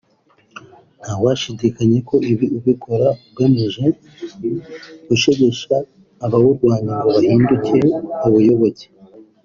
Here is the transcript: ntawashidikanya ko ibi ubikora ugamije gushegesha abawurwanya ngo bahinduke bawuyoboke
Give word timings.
ntawashidikanya 1.01 1.99
ko 2.09 2.15
ibi 2.31 2.45
ubikora 2.57 3.07
ugamije 3.27 3.85
gushegesha 5.07 5.75
abawurwanya 6.25 6.93
ngo 6.97 7.07
bahinduke 7.15 7.75
bawuyoboke 8.21 8.85